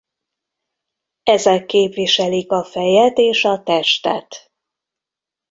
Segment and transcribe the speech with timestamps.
[1.23, 4.51] Ezek képviselik a fejet és a testet.